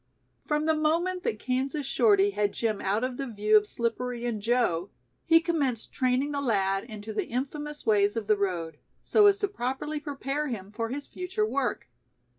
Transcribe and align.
From 0.47 0.65
the 0.65 0.73
moment 0.73 1.21
that 1.21 1.37
Kansas 1.37 1.85
Shorty 1.85 2.31
had 2.31 2.53
Jim 2.53 2.81
out 2.81 3.03
of 3.03 3.17
the 3.17 3.27
view 3.27 3.55
of 3.55 3.67
Slippery 3.67 4.25
and 4.25 4.41
Joe, 4.41 4.89
he 5.27 5.39
commenced 5.39 5.93
training 5.93 6.31
the 6.31 6.41
lad 6.41 6.85
into 6.85 7.13
the 7.13 7.27
infamous 7.27 7.85
ways 7.85 8.15
of 8.15 8.25
the 8.25 8.35
road, 8.35 8.79
so 9.03 9.27
as 9.27 9.37
to 9.37 9.47
properly 9.47 9.99
prepare 9.99 10.47
him 10.47 10.71
for 10.71 10.89
his 10.89 11.05
future 11.05 11.45
work. 11.45 11.87